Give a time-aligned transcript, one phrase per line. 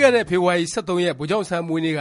[0.00, 2.00] ခဲ့တဲ့ ဖေဖေါ်ဝါရီ ၁၃ ရက် ဗိုလ်ချုပ်အောင်ဆန်းမွေးနေ့က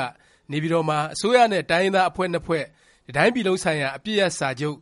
[0.52, 2.64] နေပြည်တော်မှာ အစိုးရနဲ့ တိုင်းရင်းသား အဖွဲ့နှစ်ဖွဲ့
[3.06, 4.78] တစ်တိုင်းပြည်လုံးဆိုင်ရာ အပစ်ရပ်စာချုပ်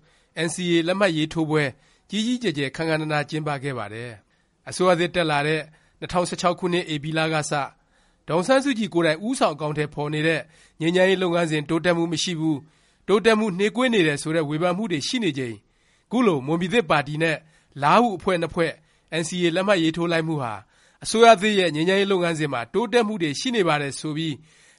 [0.45, 1.63] NCA လက်မှတ်ရေးထိုးပွဲ
[2.09, 4.11] ကြီးကြီးကျယ်ကျယ် ခမ်းခမ်းနားနား ကျင်းပခဲ့ပါတယ်။
[4.69, 5.61] အစိုးရသစ် တက်လာတဲ့
[6.01, 7.53] ၂၀၁၆ ခုနှစ် ဧပြီလကစ
[8.27, 10.41] ဒေါ်အောင်ဆန်းစုကြည် ကိုယ်တိုင် ဦးဆောင် အကောင်အထည် ဖော်နေတဲ့
[10.81, 12.57] ငြိမ်းချမ်းရေး လုပ်ငန်းစဉ် တိုးတက်မှု မရှိဘူး၊
[13.07, 15.55] တိုးတက်မှု နှေးကွေးနေတယ် ဆိုတဲ့ ဝေဖန်မှုတွေ ရှိနေချိန်
[16.11, 17.37] ခုလို မွန်ပြည်သစ်ပါတီနဲ့
[17.83, 18.71] လားဟူ အဖွဲ့နှစ်ဖွဲ့
[19.21, 20.53] NCA လက်မှတ်ရေးထိုးလိုက်မှုဟာ
[21.03, 24.35] အစိုးရသစ်ရဲ့ ငြိမ်းချမ်းရေး လုပ်ငန်းစဉ်မှာ တိုးတက်မှုတွေ ရှိနေပါတယ် ဆိုပြီး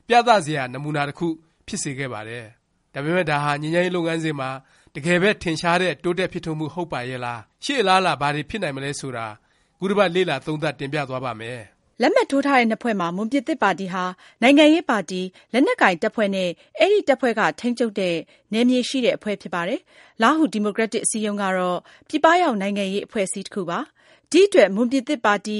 [0.09, 1.29] ပြသစရာ နမူနာ တစ်ခု
[1.67, 2.45] ဖြစ်စေခဲ့ပါတယ်။
[2.95, 4.51] ဒါပေမယ့် ဒါဟာ ငြိမ်းချမ်းရေး လုပ်ငန်းစဉ်မှာ
[4.95, 9.27] တကယ်ပဲ ထင်ရှားတဲ့ တိုးတက်ဖြစ်ထွန်းမှု ဟုတ်ပါရဲ့လား၊ရှေ့အလားအလာ ဘာတွေ ဖြစ်နိုင်မလဲ ဆိုတာ
[9.79, 11.61] ခုတစ်ပတ် လေ့လာ သုံးသပ် တင်ပြသွားပါ့မယ်။
[12.03, 14.05] လက်မှတ်ထိုးထားတဲ့ နှစ်ဖွဲ့မှာ မွန်ပြည်သစ်ပါတီဟာ
[14.43, 15.21] နိုင်ငံရေးပါတီ၊
[15.53, 18.17] လက်နက်ကိုင် တပ်ဖွဲ့နဲ့ အဲဒီတပ်ဖွဲ့က ထိန်းချုပ်တဲ့
[18.53, 19.81] နယ်မြေရှိတဲ့ အဖွဲ့ဖြစ်ပါတယ်။
[20.23, 23.79] လားဟူ ဒီမိုကရက်တစ် အစည်းအရုံးကတော့ ပြည်ပရောက် နိုင်ငံရေး အဖွဲ့အစည်း တစ်ခုပါ။
[24.33, 25.59] ဒီအတွက် မွန်ပြည်သစ်ပါတီ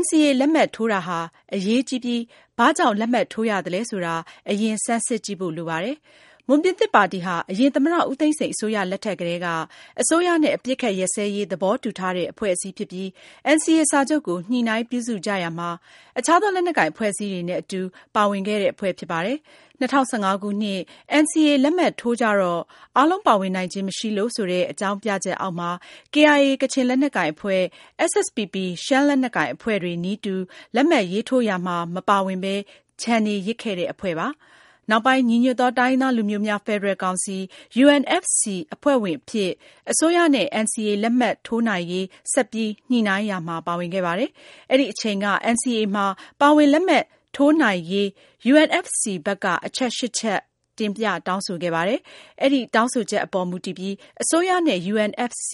[0.00, 1.18] NCA လက်မှတ်ထိုးတာဟာ
[1.54, 2.22] အရေးကြီးပြီး
[2.58, 4.14] ဘာကြောင့် လက်မှတ်ထိုးရသလဲဆိုတာ
[4.50, 5.96] အရင် ဆန်းစစ်ကြည့်ဖို့ လိုပါတယ်။
[6.48, 9.46] မွန်ပြည်သစ်ပါတီဟာ အရင်သမ္မတ ဦးသိန်းစိန်အစိုးရလက်ထက်ကတည်းက
[10.00, 13.08] အစိုးရနဲ့ အပစ်အခတ်ရပ်စဲရေး သဘောတူထားတဲ့ အဖွဲ့အစည်းဖြစ်ပြီး
[13.56, 15.70] NCA စာချုပ်ကို ညှိနှိုင်းပြုစုကြရာမှာ
[16.18, 17.80] အခြားသော လက်နက်ကိုင်အဖွဲ့အစည်းတွေနဲ့အတူ
[18.14, 19.38] ပါဝင်ခဲ့တဲ့ အဖွဲ့ဖြစ်ပါတယ်။
[19.80, 20.80] ၂၀၁၅ ခုနှစ်
[21.22, 22.62] NCA လက်မှတ်ထိုးကြတော့
[22.96, 25.70] အားလုံးပါဝင်နိုင်ခြင်း မရှိလို့ဆိုတဲ့ အကြောင်းပြချက်အောက်မှာ
[26.14, 27.62] KIA ကချင်လက်နက်ကိုင်အဖွဲ့၊
[28.10, 30.34] SSPP ရှမ်းလက်နက်ကိုင်အဖွဲ့တွေနည်းတူ
[30.74, 32.54] လက်မှတ်ရေးထိုးရာမှာ မပါဝင်ပဲ
[33.02, 34.28] ချန်နေရစ်ခဲ့တဲ့ အဖွဲ့ပါ။
[34.90, 37.36] နောက်ပိုင်း ညီညွတ်သော တိုင်းရင်းသားလူမျိုးများ ဖက်ဒရယ်ကောင်စီ
[37.84, 38.42] UNFC
[38.74, 39.50] အဖွဲ့ဝင်အဖြစ်
[39.90, 44.30] အစိုးရနဲ့ NCA လက်မှတ်ထိုးနိုင်ရေး ဆက်ပြီး ညှိနှိုင်းရာမှာ ပါဝင်ခဲ့ပါတယ်။
[44.70, 46.06] အဲဒီအချိန်က NCA မှာ
[46.40, 47.04] ပါဝင်လက်မှတ်
[47.36, 48.08] ထိုးနိုင်ရေး
[48.50, 50.40] UNFC ဘက်က အချက် ချက်
[50.78, 52.00] တင်ပြတောင်းဆိုခဲ့ပါတယ်။
[52.42, 55.50] အဲဒီတောင်းဆိုချက်အပေါ် မူတည်ပြီး အစိုးရနဲ့ UNFC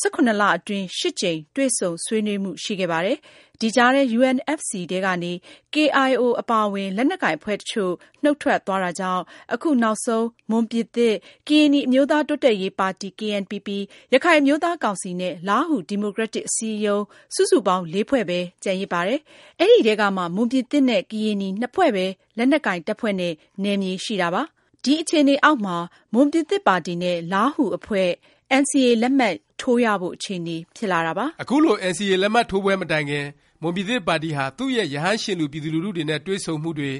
[0.00, 0.86] ၁၇လအတွင်း
[1.20, 3.16] ကြိမ် တွေ့ဆုံဆွေးနွေးမှု ရှိခဲ့ပါတယ်။
[3.60, 5.32] ဒီကြားထဲ UNFC ထဲကနေ
[5.74, 9.22] KIO အပါအဝင် လက်နက်ကိုင်အဖွဲ့တစ်ချို့နှုတ်ထွက်သွားတာကြောင့်
[9.54, 11.14] အခုနောက်ဆုံး မွန်ပြည်သစ်၊
[11.48, 13.68] ကရင်နီအမျိုးသားတိုးတက်ရေးပါတီ KNPP
[14.12, 19.20] ၊ရခိုင်အမျိုးသားကောင်စီနဲ့ လားဟူ ဒီမိုကရက်တစ်အစည်းအရုံး စုစုပေါင်းဖွဲ့ပဲ ကျန်ရစ်ပါတယ်။
[19.60, 22.06] အဲဒီထဲကမှ မွန်ပြည်သစ်နဲ့ ကရင်နီ နှစ်ဖွဲ့ပဲ
[22.36, 24.42] လက်နက်ကိုင်တပ်ဖွဲ့နဲ့ နယ်မြေရှိတာပါ။
[24.84, 25.76] ဒီအခြေအနေအောက်မှာ
[26.12, 28.10] မွန်ပြည်သစ်ပါတီနဲ့ လားဟူအဖွဲ့
[28.50, 33.26] NCA လက်မှတ်ထိုးရဖို့ အခြေအနေ ဖြစ်လာတာပါ။အခုလို NCA လက်မှတ်ထိုးပွဲ မတိုင်ခင်
[33.62, 36.90] မွန်ပြည်သစ်ပါတီဟာ သူ့ရဲ့ ရဟန်းရှင်လူ ပြည်သူလူထုတွေနဲ့ တွေ့ဆုံမှုတွေ၊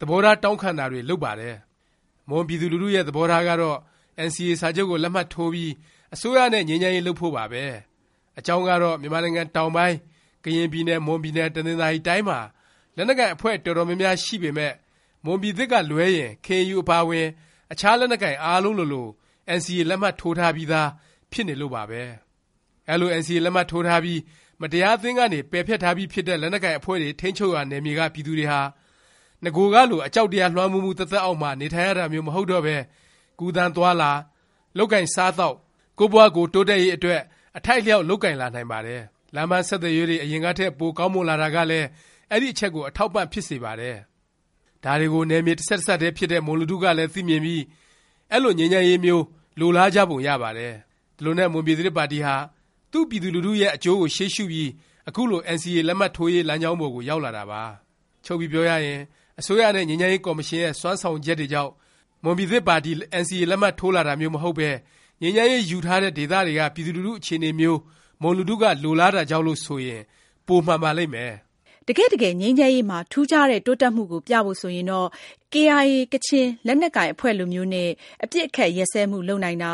[0.00, 1.56] သဘောထား တောင်းခံတာတွေ လုပ်ပါတယ်။
[2.28, 3.78] မွန်ပြည်သူလူထုရဲ့ သဘောထားကတော့
[4.28, 5.72] NCA စာချုပ်ကို လက်မှတ်ထိုးပြီး
[6.14, 7.64] အစိုးရနဲ့ ငြိမ်းချမ်းရေး လုပ်ဖို့ပါပဲ။
[8.38, 9.96] အကြောင်းကတော့ မြန်မာနိုင်ငံတောင်ပိုင်း
[10.44, 12.38] ကရင်ပြည်နယ်၊မွန်ပြည်နယ်၊တနင်္သာရီတိုင်းမှာ
[12.96, 14.74] လက်နက်ကိုင် အဖွဲ့ တော်တော်များများ ရှိပေမယ့်
[15.24, 17.26] မွန်ပြည်သစ်ကလွဲရင် KNU အပါအဝင်
[17.72, 19.08] အခြား လက်နက်ကိုင် အားလုံးလိုလို
[19.56, 20.88] NCA လက်မှတ်ထိုးထားပြီးသား
[21.32, 22.02] ဖြစ်နေလို့ပါပဲ။
[22.90, 24.20] အဲလို NCA လက်မှတ်ထိုးထားပြီး
[24.60, 28.60] မတရားအသင်းကနေ ပယ်ဖျက်ထားပြီးဖြစ်တဲ့ လက်နက်ကိုင် အဖွဲ့တွေ ထိန်းချုပ်ရာ နယ်မြေက ပြည်သူတွေဟာ
[29.44, 32.76] နဂိုကလို အကြောက်တရားလွှမ်းမိုးမှု သက်သက်အောက်မှာ နေထိုင်ရတာမျိုး မဟုတ်တော့ပဲ
[33.38, 34.12] ကူးသန်းသွားလာ၊
[34.78, 35.54] လုပ်ကိုင်စားသောက်၊
[35.98, 37.20] ကိုယ့်ဘဝကိုယ် တိုးတက်ရေးအတွက်
[37.58, 39.02] အထိုက်အလျောက် လုပ်ကိုင်လာနိုင်ပါတယ်။
[39.34, 41.86] လမ်းပန်းဆက်သွယ်ရေးတွေ အရင်ကထက် ပိုကောင်းမွန်လာတာကလည်း
[42.32, 43.96] အဲဒီအချက်ကို အထောက်အပံ့ ဖြစ်စေပါတယ်။
[44.84, 47.62] ဒါတွေကို နယ်မြေ တစ်ဆက်တစ်စပ်တည်းဖြစ်တဲ့ မွန်လူထုကလည်း သိမြင်ပြီး
[48.32, 49.24] အဲလို ငြိမ်းချမ်းရေးမျိုး
[49.58, 50.74] လိုလားကြပုံရပါတယ်။
[51.16, 52.36] ဒီလိုနဲ့ မွန်ပြည်သစ်ပါတီဟာ
[52.92, 54.70] သူ့ပြည်သူလူထုရဲ့ အကျိုးကို ရှေးရှုပြီး
[55.08, 57.62] အခုလို NCA လက်မှတ်ထိုးရေး လမ်းကြောင်းပေါ်ကို ရောက်လာတာပါ။
[58.24, 59.00] ချုပ်ပြီးပြောရရင်
[59.40, 61.72] အစိုးရနဲ့ ငြိမ်းချမ်းရေး ကော်မရှင်ရဲ့ စွမ်းဆောင်ချက်တွေကြောင့်
[62.24, 62.92] မွန်ပြည်သစ်ပါတီ
[63.22, 64.70] NCA လက်မှတ်ထိုးလာတာမျိုး မဟုတ်ပဲ
[65.22, 67.80] ငြိမ်းချမ်းရေး ယူထားတဲ့ ဒေသတွေက ပြည်သူလူထု အခြေအနေမျိုး
[68.22, 70.02] မွန်လူထုက လိုလားတာကြောင့်လို့ ဆိုရင်
[70.46, 71.32] ပိုမှန်ပါလိမ့်မယ်။
[71.90, 75.08] တကယ့်တကယ် ငြိမ်းချမ်းရေးမှာ ထူးခြားတဲ့ တိုးတက်မှုကိုပြဖို့ဆိုရင်တော့
[75.52, 77.90] KIA ကချင်လက်နက်ကိုင်အဖွဲ့လိုမျိုးနဲ့
[78.22, 79.72] အပစ်အခတ်ရပ်စဲမှုလုပ်နိုင်တာ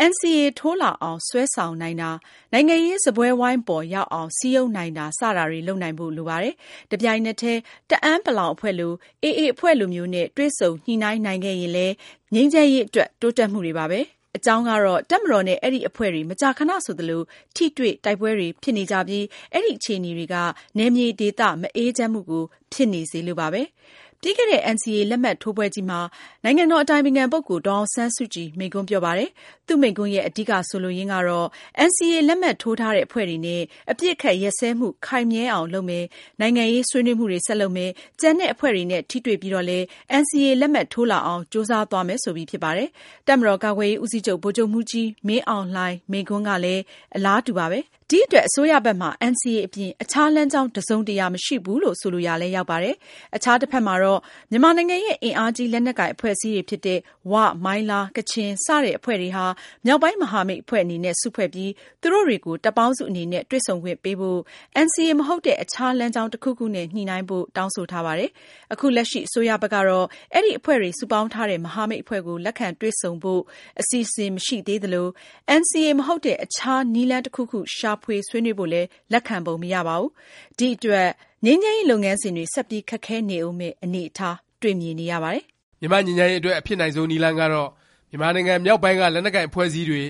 [0.10, 2.10] ၊NCA ထိုးလာအောင် ဆွဲဆောင်နိုင်တာ၊
[2.52, 6.54] နိုင်ငံရေးစားပွဲဝိုင်းပေါ်ရောက်အောင် စည်းရုံးနိုင်တာ စတာတွေလုပ်နိုင်ဖို့ လိုပါတယ်။
[6.90, 7.60] တစ်ပြိုင်နက်တည်း
[7.90, 8.92] တအဲန်းပလောင်အဖွဲ့လို၊
[9.38, 11.94] AA အဖွဲ့လိုမျိုးနဲ့ တွေ့ဆုံညှိနှိုင်းနိုင်ခဲ့ရင်လည်း
[12.34, 14.00] ငြိမ်းချမ်းရေးအတွက် တိုးတက်မှုတွေပါပဲ။
[14.36, 17.22] အကြောင်းကတော့ တပ်မတော်နဲ့ အဲဒီအဖွဲ့တွေ မကြာခဏဆိုသလို
[17.56, 20.36] ထိတွေ့၊တိုက်ပွဲတွေ ဖြစ်နေကြပြီး အဲဒီ အခြေအနေတွေက
[20.78, 23.62] နယ်မြေဒေသ မအေးချမ်းမှုကို ဖြစ်နေစေလို့ပါပဲ။
[24.22, 26.00] ပြီးခဲ့တဲ့ NCA လက်မှတ်ထိုးပွဲကြီးမှာ
[26.44, 29.30] နိုင်ငံတော်အတိုင်ပင်ခံပုဂ္ဂိုလ် ဒေါ်အောင်ဆန်းစုကြည် မိန့်ခွန်းပြောပါတယ်။
[29.66, 31.48] သူ့မိန့်ခွန်းရဲ့ အဓိက ဆိုလိုရင်းကတော့
[31.88, 36.04] NCA လက်မှတ်ထိုးထားတဲ့ အဖွဲ့တွေနဲ့ အပစ်အခတ်ရပ်စဲမှု ခိုင်မြဲအောင်လုပ်မယ်၊
[36.40, 39.84] နိုင်ငံရေးဆွေးနွေးမှုတွေ ဆက်လုပ်မယ်၊ကျန်တဲ့အဖွဲ့တွေနဲ့ ထိတွေ့ပြီးတော့လည်း
[40.22, 42.88] NCA လက်မှတ်ထိုးလာအောင် ကြိုးစားသွားမယ်ဆိုပြီး ဖြစ်ပါတယ်။
[43.28, 46.82] တပ်မတော်ကာကွယ်ရေးဦးစီးချုပ် ဗိုလ်ချုပ်မှူးကြီး မင်းအောင်လှိုင် မိန့်ခွန်းကလည်း
[47.16, 47.80] အလားတူပါပဲ
[48.12, 52.96] ဒီအတွက် အစိုးရဘက်မှာ NCA အပြင် အခြားလမ်းကြောင်း တစ်စုံတစ်ရာ မရှိဘူးလို့ ဆိုလိုရာလည်း ရောက်ပါတယ်။
[53.36, 54.20] အခြားတစ်ဖက်မှာတော့
[54.50, 56.98] မြန်မာနိုင်ငံရဲ့ အင်အားကြီး လက်နက်ကိုင် အဖွဲ့အစည်းတွေဖြစ်တဲ့
[57.30, 57.32] ဝ၊
[57.64, 59.46] မိုင်းလား၊ကချင် စတဲ့ အဖွဲ့တွေဟာ
[59.86, 61.70] မြောက်ပိုင်းမဟာမိတ်အဖွဲ့အနေနဲ့ စုဖွဲ့ပြီး
[62.02, 64.38] သူတို့တွေကို တပ်ပေါင်းစုအနေနဲ့ တွေ့ဆုံခွင့်ပေးဖို့၊
[64.86, 68.30] NCA မဟုတ်တဲ့ အခြားလမ်းကြောင်းတစ်ခုခုနဲ့ ညှိနှိုင်းဖို့ တောင်းဆိုထားပါတယ်။
[68.72, 73.40] အခုလက်ရှိ အစိုးရဘက်ကတော့ အဲဒီအဖွဲ့တွေ စုပေါင်းထားတဲ့ မဟာမိတ်အဖွဲ့ကို လက်ခံတွေ့ဆုံဖို့
[73.80, 75.08] အစီအစဉ် မရှိသေးသလို၊
[75.60, 80.10] NCA မဟုတ်တဲ့ အခြားနည်းလမ်းတစ်ခုခု ရှာဖွေဆွေးနွေးဖို့လည်း လက်ခံပုံမရပါဘူး။
[80.58, 81.08] ဒီအတွက်
[81.44, 85.42] ငြိမ်းချမ်းရေးလုပ်ငန်းစဉ်တွေ ဆက်ပြီး ခက်ခဲနေဦးမယ့် အနေအထား တွေ့မြင်နေရပါတယ်။
[85.80, 87.68] မြန်မာ့ငြိမ်းချမ်းရေးအတွက် အဖြစ်နိုင်ဆုံးနည်းလမ်းကတော့
[88.10, 90.02] မြန်မာနိုင်ငံမြောက်ပိုင်းက လက်နက်ကိုင် အဖွဲ့အစည်းတွေ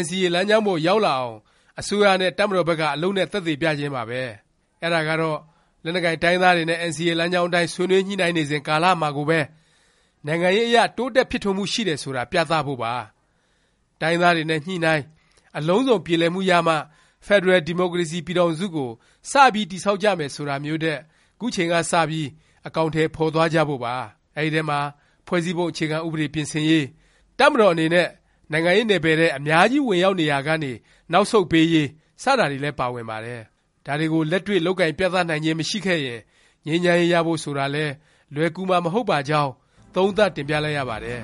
[0.00, 1.36] NCA လမ်းကြောင်းပေါ် ရောက်လာအောင်
[1.80, 4.20] အစိုးရနဲ့ တပ်မတော်ဘက်က အလုပ်နဲ့ သက်သေပြခြင်းပါပဲ။
[4.82, 5.38] အဲဒါကတော့
[5.84, 9.40] လက်နက်ကိုင် တိုင်းရင်းသားတွေနဲ့ NCA လမ်းကြောင်းအတိုင်း ဆွေးနွေးညှိနှိုင်းနေစဉ် ကာလမှာကိုပဲ
[10.26, 12.92] နိုင်ငံရေးအရ တိုးတက်ဖြစ်ထွန်းမှု ရှိတယ် ဆိုတာ ပြသဖို့ပါ။
[14.00, 15.02] တိုင်းရင်းသားတွေနဲ့ ညှိနှိုင်း၊
[15.58, 16.74] အလုံးစုံ ပြေလည်မှုရမှ
[17.26, 18.90] ဖက်ဒရယ် ဒီမိုကရေစီ ပြည်ထောင်စုကို
[19.30, 21.00] စပြီး တည်ဆောက်ကြမယ် ဆိုတာမျိုးထက်
[21.40, 22.28] ခုချိန်ကစပြီး
[22.66, 23.94] အကောင်အထည် ဖော်သွားကြဖို့ပါ။
[24.36, 24.80] အဲဒီထဲမှာ
[25.26, 26.84] ဖွဲ့စည်းပုံ အခြေခံ ဥပဒေ ပြင်ဆင်ရေး၊
[27.38, 28.08] တပ်မတော် အနေနဲ့
[28.52, 30.72] နိုင်ငံရေးနယ်ပယ်ထဲ အများကြီး ဝင်ရောက်နေရာကနေ
[31.12, 31.88] နောက်ဆုတ်ပေးရေး
[32.22, 33.40] စတာတွေလည်း ပါဝင်ပါတယ်။
[33.86, 36.20] ဒါတွေကို လက်တွေ့ လုပ်ကိုင်ပြသနိုင်ခြင်း မရှိခဲ့ရင်
[36.66, 37.92] ငြိမ်းချမ်းရေး ရဖို့ ဆိုတာလည်း
[38.34, 39.50] လွယ်ကူမှာ မဟုတ်ပါကြောင်း
[39.94, 41.20] သုံးသပ်တင်ပြလိုက်ရပါတယ်